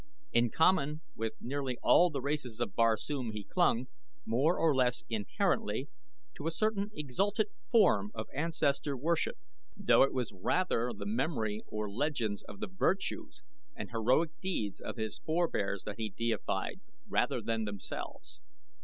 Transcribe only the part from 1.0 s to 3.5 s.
with nearly all races of Barsoom he